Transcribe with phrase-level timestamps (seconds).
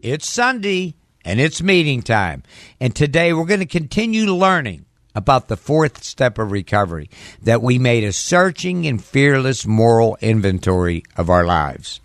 [0.00, 0.94] It's Sunday
[1.24, 2.44] and it's meeting time.
[2.78, 7.10] And today we're going to continue learning about the fourth step of recovery
[7.42, 12.00] that we made a searching and fearless moral inventory of our lives.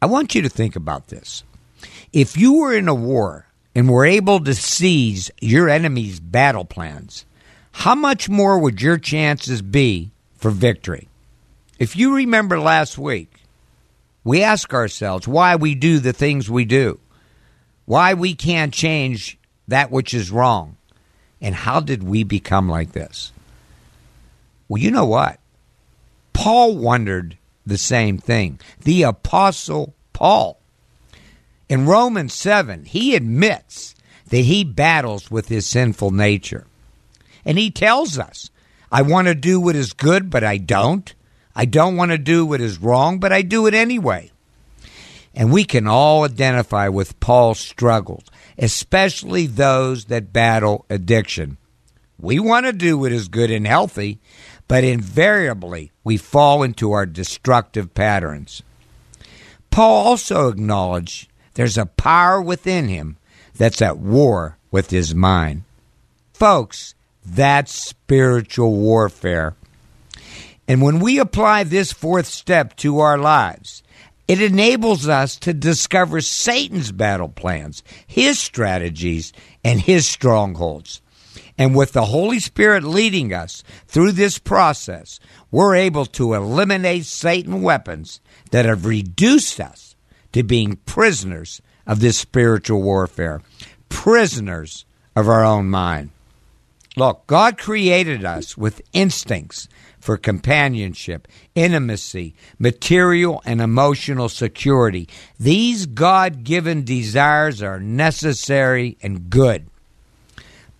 [0.00, 1.44] I want you to think about this.
[2.14, 7.26] If you were in a war and were able to seize your enemy's battle plans,
[7.72, 11.08] how much more would your chances be for victory?
[11.78, 13.42] If you remember last week,
[14.24, 17.00] we ask ourselves why we do the things we do,
[17.84, 20.76] why we can't change that which is wrong,
[21.40, 23.32] and how did we become like this?
[24.68, 25.38] Well, you know what?
[26.32, 28.58] Paul wondered the same thing.
[28.82, 30.58] The Apostle Paul.
[31.68, 33.94] In Romans 7, he admits
[34.28, 36.66] that he battles with his sinful nature.
[37.44, 38.50] And he tells us,
[38.90, 41.14] I want to do what is good, but I don't.
[41.54, 44.31] I don't want to do what is wrong, but I do it anyway.
[45.34, 48.24] And we can all identify with Paul's struggles,
[48.58, 51.56] especially those that battle addiction.
[52.18, 54.20] We want to do what is good and healthy,
[54.68, 58.62] but invariably we fall into our destructive patterns.
[59.70, 63.16] Paul also acknowledged there's a power within him
[63.54, 65.64] that's at war with his mind.
[66.32, 69.54] Folks, that's spiritual warfare.
[70.68, 73.81] And when we apply this fourth step to our lives,
[74.28, 79.32] it enables us to discover Satan's battle plans, his strategies,
[79.64, 81.02] and his strongholds.
[81.58, 87.62] And with the Holy Spirit leading us through this process, we're able to eliminate Satan
[87.62, 89.94] weapons that have reduced us
[90.32, 93.42] to being prisoners of this spiritual warfare,
[93.88, 94.84] prisoners
[95.14, 96.10] of our own mind.
[96.96, 99.68] Look, God created us with instincts
[100.02, 105.08] for companionship, intimacy, material and emotional security.
[105.38, 109.68] These God given desires are necessary and good.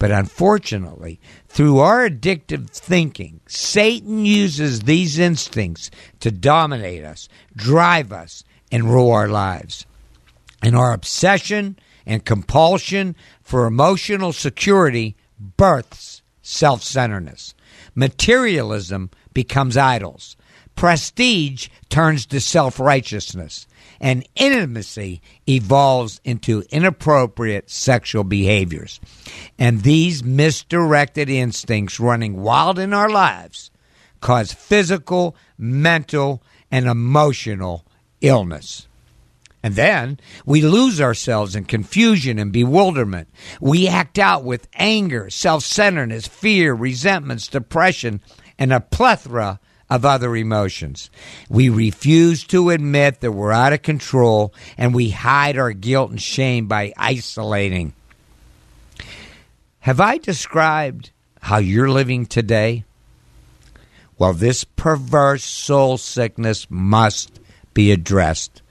[0.01, 8.43] But unfortunately, through our addictive thinking, Satan uses these instincts to dominate us, drive us,
[8.73, 9.87] and rule our lives.
[10.61, 17.55] And our obsession and compulsion for emotional security births self centeredness.
[17.95, 20.37] Materialism becomes idols.
[20.75, 23.67] Prestige turns to self righteousness.
[24.01, 29.01] And intimacy evolves into inappropriate sexual behaviors.
[29.59, 33.71] And these misdirected instincts running wild in our lives
[34.21, 37.85] cause physical, mental, and emotional
[38.21, 38.89] illness.
[39.63, 43.29] And then we lose ourselves in confusion and bewilderment.
[43.61, 48.21] We act out with anger, self centeredness, fear, resentments, depression,
[48.59, 51.11] and a plethora of other emotions.
[51.51, 56.21] We refuse to admit that we're out of control and we hide our guilt and
[56.21, 57.93] shame by isolating.
[59.81, 62.85] Have I described how you're living today?
[64.17, 67.41] Well, this perverse soul sickness must
[67.75, 68.62] be addressed.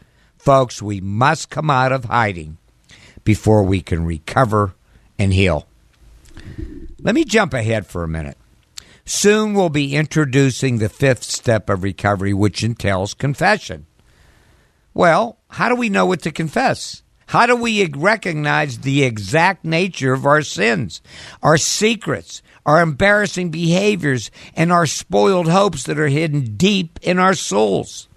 [0.42, 2.58] Folks, we must come out of hiding
[3.24, 4.74] before we can recover
[5.20, 5.68] and heal.
[7.00, 8.40] Let me jump ahead for a minute.
[9.06, 13.86] Soon we'll be introducing the fifth step of recovery, which entails confession.
[14.96, 17.04] Well, how do we know what to confess?
[17.28, 21.04] How do we recognize the exact nature of our sins,
[21.44, 27.36] our secrets, our embarrassing behaviors, and our spoiled hopes that are hidden deep in our
[27.36, 28.08] souls?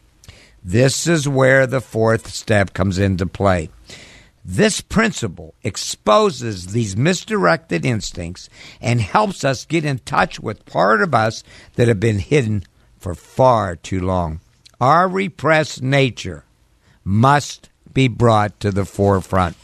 [0.64, 3.68] This is where the fourth step comes into play.
[4.42, 8.48] This principle exposes these misdirected instincts
[8.80, 11.44] and helps us get in touch with part of us
[11.74, 12.64] that have been hidden
[12.98, 14.40] for far too long.
[14.80, 16.44] Our repressed nature
[17.04, 19.56] must be brought to the forefront.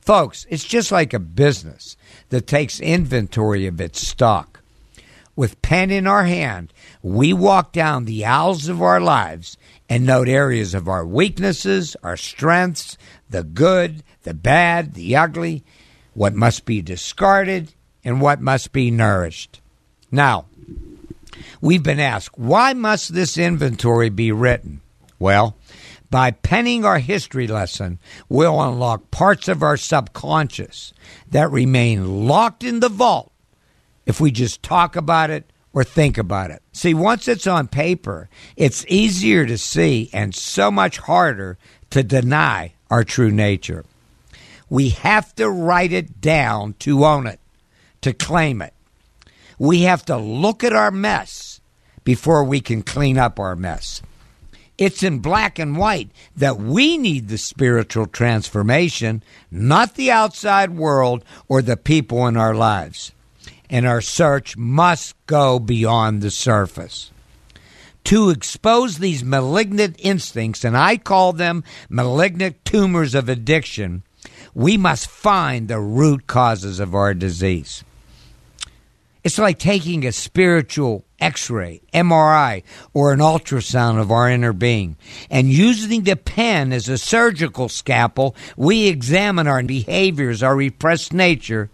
[0.00, 1.96] Folks, it's just like a business
[2.28, 4.60] that takes inventory of its stock.
[5.36, 6.72] With pen in our hand,
[7.02, 9.56] we walk down the aisles of our lives
[9.88, 12.96] and note areas of our weaknesses, our strengths,
[13.28, 15.62] the good, the bad, the ugly,
[16.14, 17.72] what must be discarded,
[18.04, 19.60] and what must be nourished.
[20.10, 20.46] Now,
[21.60, 24.80] we've been asked, why must this inventory be written?
[25.18, 25.56] Well,
[26.14, 27.98] By penning our history lesson,
[28.28, 30.94] we'll unlock parts of our subconscious
[31.32, 33.32] that remain locked in the vault
[34.06, 36.62] if we just talk about it or think about it.
[36.72, 41.58] See, once it's on paper, it's easier to see and so much harder
[41.90, 43.84] to deny our true nature.
[44.70, 47.40] We have to write it down to own it,
[48.00, 48.72] to claim it.
[49.58, 51.60] We have to look at our mess
[52.04, 54.00] before we can clean up our mess.
[54.76, 61.24] It's in black and white that we need the spiritual transformation, not the outside world
[61.48, 63.12] or the people in our lives.
[63.70, 67.10] And our search must go beyond the surface.
[68.04, 74.02] To expose these malignant instincts, and I call them malignant tumors of addiction,
[74.54, 77.82] we must find the root causes of our disease.
[79.24, 82.62] It's like taking a spiritual x ray, MRI,
[82.92, 84.96] or an ultrasound of our inner being.
[85.30, 91.70] And using the pen as a surgical scalpel, we examine our behaviors, our repressed nature,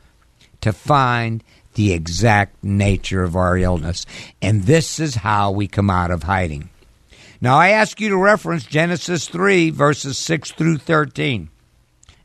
[0.60, 1.42] to find
[1.74, 4.06] the exact nature of our illness.
[4.42, 6.70] And this is how we come out of hiding.
[7.40, 11.48] Now, I ask you to reference Genesis 3, verses 6 through 13.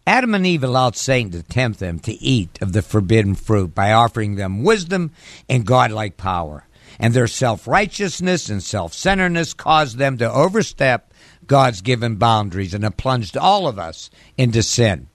[0.07, 3.91] Adam and Eve allowed Satan to tempt them to eat of the forbidden fruit by
[3.91, 5.11] offering them wisdom
[5.49, 6.67] and godlike power.
[6.99, 11.11] And their self righteousness and self centeredness caused them to overstep
[11.47, 15.07] God's given boundaries and have plunged all of us into sin.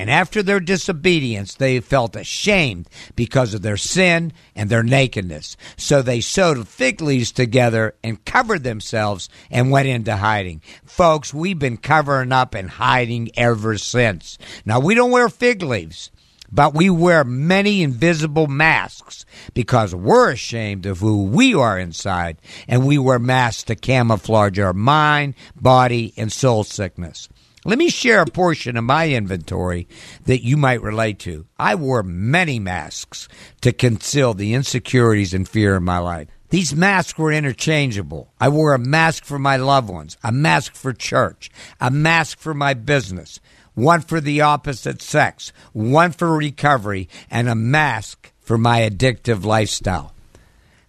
[0.00, 5.58] And after their disobedience, they felt ashamed because of their sin and their nakedness.
[5.76, 10.62] So they sewed fig leaves together and covered themselves and went into hiding.
[10.86, 14.38] Folks, we've been covering up and hiding ever since.
[14.64, 16.10] Now, we don't wear fig leaves.
[16.50, 22.86] But we wear many invisible masks because we're ashamed of who we are inside, and
[22.86, 27.28] we wear masks to camouflage our mind, body, and soul sickness.
[27.64, 29.86] Let me share a portion of my inventory
[30.24, 31.46] that you might relate to.
[31.58, 33.28] I wore many masks
[33.60, 36.28] to conceal the insecurities and fear in my life.
[36.48, 38.32] These masks were interchangeable.
[38.40, 42.54] I wore a mask for my loved ones, a mask for church, a mask for
[42.54, 43.40] my business,
[43.74, 50.14] one for the opposite sex, one for recovery, and a mask for my addictive lifestyle.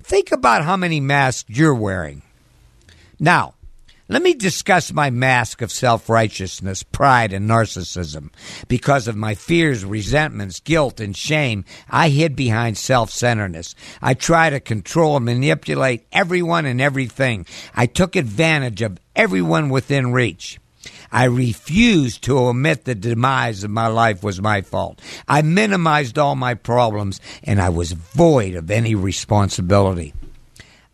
[0.01, 2.21] Think about how many masks you're wearing.
[3.19, 3.55] Now,
[4.11, 8.29] let me discuss my mask of self righteousness, pride, and narcissism.
[8.67, 13.73] Because of my fears, resentments, guilt, and shame, I hid behind self centeredness.
[14.01, 17.45] I tried to control and manipulate everyone and everything.
[17.73, 20.59] I took advantage of everyone within reach.
[21.09, 24.99] I refused to admit the demise of my life was my fault.
[25.25, 30.13] I minimized all my problems and I was void of any responsibility.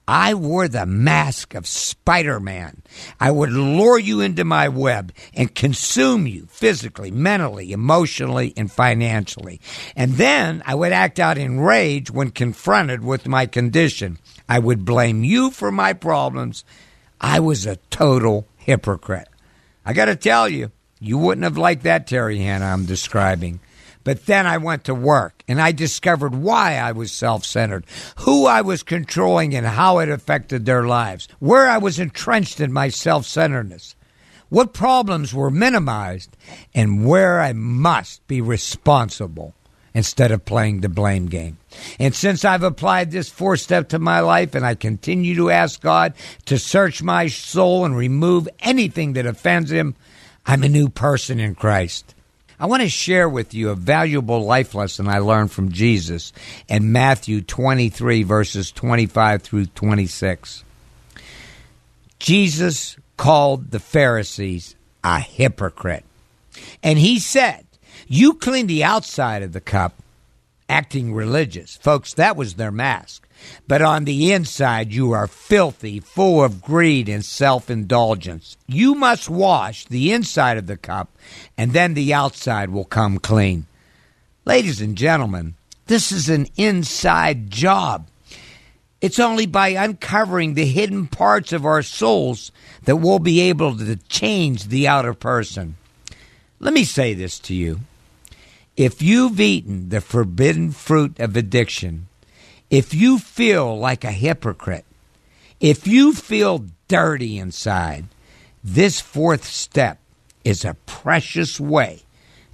[0.08, 2.82] I wore the mask of Spider Man.
[3.20, 9.60] I would lure you into my web and consume you physically, mentally, emotionally, and financially.
[9.98, 14.18] And then I would act out in rage when confronted with my condition.
[14.48, 16.64] I would blame you for my problems.
[17.20, 19.28] I was a total hypocrite.
[19.86, 23.60] I got to tell you, you wouldn't have liked that Terry Hanna I'm describing.
[24.08, 27.86] But then I went to work and I discovered why I was self centered,
[28.20, 32.72] who I was controlling, and how it affected their lives, where I was entrenched in
[32.72, 33.98] my self centeredness,
[34.48, 36.38] what problems were minimized,
[36.74, 39.54] and where I must be responsible
[39.94, 41.58] instead of playing the blame game.
[42.00, 45.82] And since I've applied this four step to my life and I continue to ask
[45.82, 46.14] God
[46.46, 49.96] to search my soul and remove anything that offends Him,
[50.46, 52.16] I'm a new person in Christ.
[52.60, 56.34] I want to share with you a valuable life lesson I learned from Jesus
[56.68, 60.64] in Matthew 23, verses 25 through 26.
[62.18, 66.04] Jesus called the Pharisees a hypocrite.
[66.82, 67.66] And he said,
[68.08, 69.94] You clean the outside of the cup,
[70.68, 71.76] acting religious.
[71.76, 73.27] Folks, that was their mask.
[73.68, 78.58] But on the inside, you are filthy, full of greed and self indulgence.
[78.68, 81.10] You must wash the inside of the cup,
[81.58, 83.66] and then the outside will come clean.
[84.46, 85.56] Ladies and gentlemen,
[85.88, 88.08] this is an inside job.
[89.00, 92.52] It's only by uncovering the hidden parts of our souls
[92.84, 95.76] that we'll be able to change the outer person.
[96.60, 97.82] Let me say this to you.
[98.76, 102.08] If you've eaten the forbidden fruit of addiction,
[102.70, 104.86] if you feel like a hypocrite,
[105.60, 108.06] if you feel dirty inside,
[108.64, 110.00] this fourth step
[110.44, 112.02] is a precious way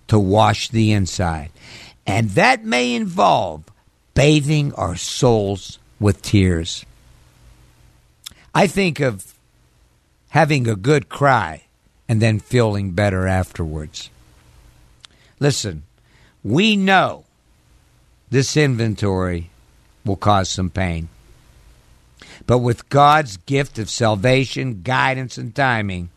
[0.07, 1.49] to wash the inside.
[2.05, 3.63] And that may involve
[4.13, 6.85] bathing our souls with tears.
[8.53, 9.33] I think of
[10.29, 11.63] having a good cry
[12.07, 14.09] and then feeling better afterwards.
[15.39, 15.83] Listen,
[16.43, 17.25] we know
[18.29, 19.49] this inventory
[20.05, 21.09] will cause some pain.
[22.45, 26.09] But with God's gift of salvation, guidance, and timing,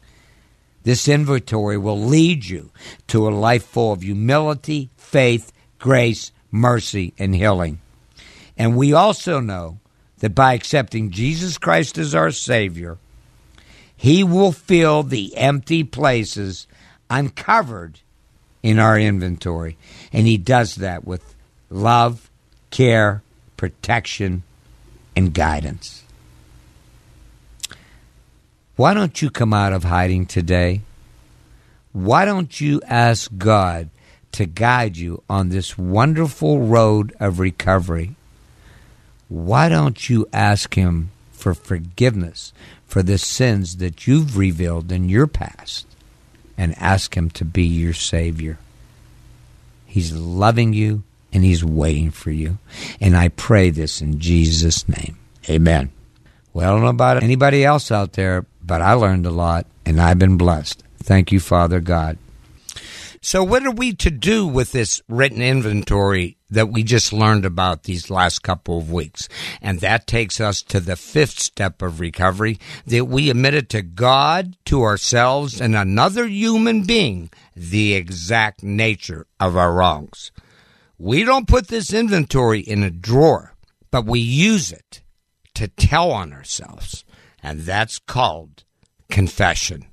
[0.82, 2.70] this inventory will lead you
[3.08, 7.80] to a life full of humility, faith, grace, mercy, and healing.
[8.56, 9.78] And we also know
[10.18, 12.98] that by accepting Jesus Christ as our Savior,
[13.96, 16.66] He will fill the empty places
[17.10, 18.00] uncovered
[18.62, 19.76] in our inventory.
[20.12, 21.34] And He does that with
[21.68, 22.30] love,
[22.70, 23.22] care,
[23.56, 24.42] protection,
[25.14, 26.02] and guidance.
[28.76, 30.82] Why don't you come out of hiding today?
[31.92, 33.88] Why don't you ask God
[34.32, 38.16] to guide you on this wonderful road of recovery?
[39.28, 42.52] Why don't you ask Him for forgiveness
[42.86, 45.86] for the sins that you've revealed in your past
[46.58, 48.58] and ask Him to be your Savior?
[49.86, 51.02] He's loving you
[51.32, 52.58] and He's waiting for you.
[53.00, 55.18] And I pray this in Jesus' name.
[55.48, 55.90] Amen.
[56.52, 60.00] Well, I don't know about anybody else out there, but I learned a lot and
[60.00, 60.82] I've been blessed.
[60.98, 62.18] Thank you, Father God.
[63.26, 67.82] So, what are we to do with this written inventory that we just learned about
[67.82, 69.28] these last couple of weeks?
[69.60, 74.56] And that takes us to the fifth step of recovery that we admitted to God,
[74.66, 80.30] to ourselves, and another human being the exact nature of our wrongs.
[80.98, 83.54] We don't put this inventory in a drawer,
[83.90, 85.02] but we use it
[85.54, 87.04] to tell on ourselves.
[87.42, 88.64] And that's called
[89.10, 89.86] confession.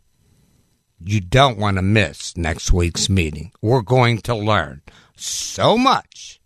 [0.99, 3.51] You don't want to miss next week's meeting.
[3.61, 4.81] We're going to learn
[5.17, 6.39] so much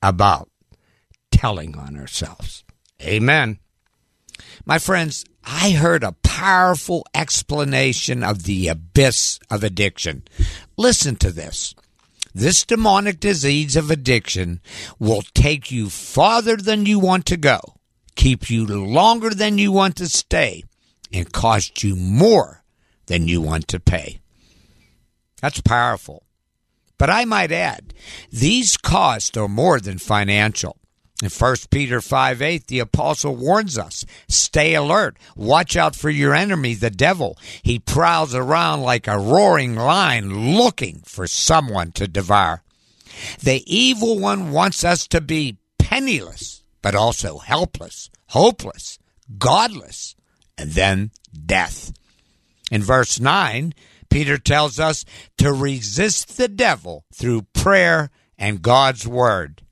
[0.00, 0.48] about
[1.30, 2.64] telling on ourselves.
[3.02, 3.58] Amen.
[4.64, 10.22] My friends, I heard a powerful explanation of the abyss of addiction.
[10.76, 11.74] Listen to this.
[12.34, 14.60] This demonic disease of addiction
[14.98, 17.60] will take you farther than you want to go,
[18.14, 20.64] keep you longer than you want to stay,
[21.12, 22.62] and cost you more
[23.06, 24.20] than you want to pay.
[25.42, 26.22] That's powerful.
[26.96, 27.92] But I might add,
[28.30, 30.78] these costs are more than financial.
[31.22, 36.34] In 1 Peter 5 8, the apostle warns us stay alert, watch out for your
[36.34, 37.38] enemy, the devil.
[37.62, 42.64] He prowls around like a roaring lion looking for someone to devour.
[43.40, 48.98] The evil one wants us to be penniless, but also helpless, hopeless,
[49.38, 50.16] godless,
[50.58, 51.12] and then
[51.46, 51.92] death.
[52.68, 53.74] In verse 9,
[54.10, 55.04] Peter tells us
[55.38, 59.62] to resist the devil through prayer and God's word.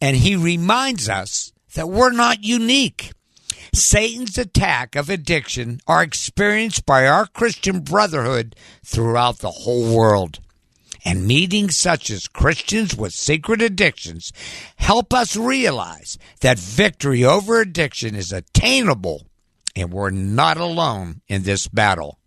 [0.00, 3.12] And he reminds us that we're not unique.
[3.72, 10.40] Satan's attack of addiction are experienced by our Christian brotherhood throughout the whole world.
[11.04, 14.32] And meetings such as Christians with Secret Addictions
[14.76, 19.26] help us realize that victory over addiction is attainable
[19.76, 22.18] and we're not alone in this battle.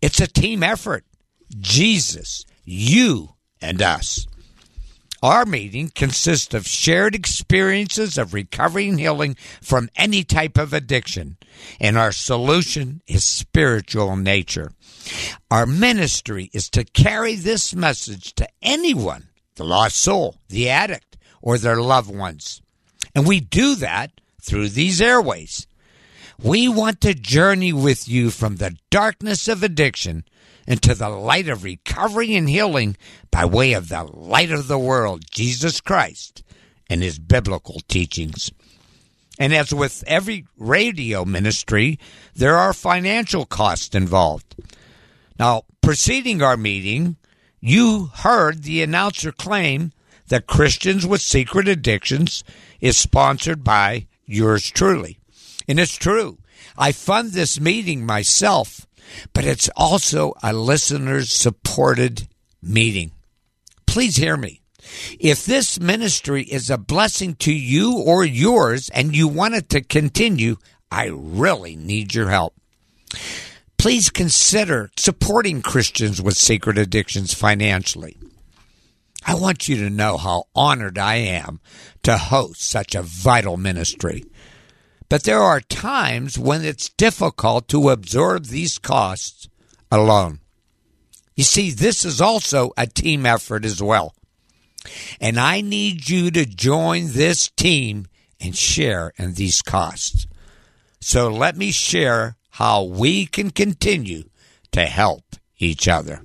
[0.00, 1.04] It's a team effort.
[1.58, 4.26] Jesus, you, and us.
[5.24, 11.38] Our meeting consists of shared experiences of recovery and healing from any type of addiction,
[11.80, 14.72] and our solution is spiritual in nature.
[15.50, 21.56] Our ministry is to carry this message to anyone, the lost soul, the addict, or
[21.56, 22.60] their loved ones.
[23.14, 24.10] And we do that
[24.42, 25.66] through these airways.
[26.38, 30.24] We want to journey with you from the darkness of addiction
[30.66, 32.96] into the light of recovery and healing
[33.30, 36.42] by way of the light of the world, Jesus Christ,
[36.88, 38.50] and his biblical teachings.
[39.38, 41.98] And as with every radio ministry,
[42.34, 44.54] there are financial costs involved.
[45.38, 47.16] Now, preceding our meeting,
[47.60, 49.92] you heard the announcer claim
[50.28, 52.44] that Christians with Secret Addictions
[52.80, 55.18] is sponsored by yours truly.
[55.66, 56.38] And it's true.
[56.76, 58.86] I fund this meeting myself
[59.32, 62.28] but it's also a listener supported
[62.62, 63.12] meeting.
[63.86, 64.60] Please hear me.
[65.18, 69.80] If this ministry is a blessing to you or yours and you want it to
[69.80, 70.56] continue,
[70.90, 72.54] I really need your help.
[73.78, 78.16] Please consider supporting Christians with secret addictions financially.
[79.26, 81.60] I want you to know how honored I am
[82.02, 84.24] to host such a vital ministry.
[85.14, 89.48] But there are times when it's difficult to absorb these costs
[89.88, 90.40] alone.
[91.36, 94.16] You see, this is also a team effort as well.
[95.20, 98.06] And I need you to join this team
[98.40, 100.26] and share in these costs.
[101.00, 104.24] So let me share how we can continue
[104.72, 106.24] to help each other.